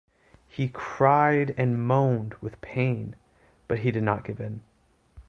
He 0.47 0.67
cried 0.67 1.53
and 1.59 1.79
moaned 1.85 2.33
with 2.41 2.59
pain, 2.59 3.15
but 3.67 3.77
he 3.81 3.91
did 3.91 4.01
not 4.01 4.23
give 4.25 4.39
in. 4.41 4.61